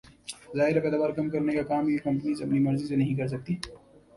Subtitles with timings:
[0.57, 3.55] ظاہر ہے پیداوار کم کرنے کا کام یہ کمپنیز اپنی مرضی سے نہیں کر سکتیں